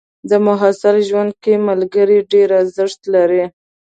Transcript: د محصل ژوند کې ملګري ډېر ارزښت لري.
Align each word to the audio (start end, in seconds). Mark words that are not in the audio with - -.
د 0.29 0.31
محصل 0.45 0.95
ژوند 1.07 1.31
کې 1.43 1.53
ملګري 1.67 2.19
ډېر 2.31 2.49
ارزښت 2.61 3.01
لري. 3.13 3.43